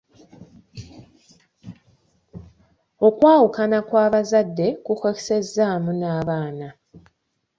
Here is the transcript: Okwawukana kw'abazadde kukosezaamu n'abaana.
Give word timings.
Okwawukana 3.07 3.77
kw'abazadde 3.87 4.67
kukosezaamu 4.85 5.91
n'abaana. 5.99 6.67